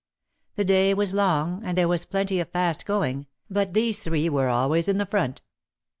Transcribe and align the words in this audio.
The 0.55 0.65
day 0.65 0.95
was 0.95 1.13
long, 1.13 1.61
and 1.63 1.77
there 1.77 1.87
was 1.87 2.05
plenty 2.05 2.39
of 2.39 2.49
fast 2.49 2.87
going— 2.87 3.27
but 3.51 3.75
these 3.75 4.03
three 4.03 4.29
were 4.29 4.49
always 4.49 4.87
in 4.87 4.97
the 4.97 5.05
front. 5.05 5.43